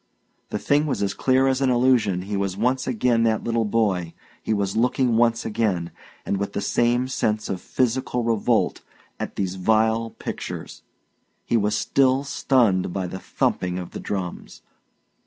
The 0.49 0.57
thing 0.57 0.87
was 0.87 1.03
as 1.03 1.13
clear 1.13 1.47
as 1.47 1.61
an 1.61 1.69
illusion 1.69 2.23
He 2.23 2.35
was 2.35 2.57
once 2.57 2.87
again 2.87 3.21
that 3.21 3.43
little 3.43 3.65
boy; 3.65 4.15
he 4.41 4.51
was 4.51 4.75
looking 4.75 5.15
once 5.15 5.45
again, 5.45 5.91
and 6.25 6.37
with 6.37 6.53
the 6.53 6.59
same 6.59 7.07
sense 7.07 7.49
of 7.49 7.61
physical 7.61 8.23
revolt, 8.23 8.81
at 9.19 9.35
these 9.35 9.57
vile 9.57 10.09
pictures; 10.09 10.81
he 11.45 11.55
was 11.55 11.77
still 11.77 12.23
stunned 12.23 12.91
by 12.91 13.05
the 13.05 13.19
thumping 13.19 13.77
of 13.77 13.91
the 13.91 13.99
drums. 13.99 14.63